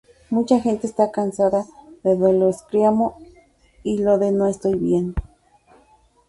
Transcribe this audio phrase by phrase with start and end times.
[0.31, 1.67] Mucha gente está cansada
[2.03, 3.19] de lo del screamo
[3.83, 5.13] y lo de "no estoy bien".